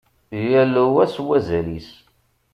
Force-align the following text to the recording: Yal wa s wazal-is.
Yal 0.49 0.73
wa 0.93 1.05
s 1.13 1.15
wazal-is. 1.25 1.89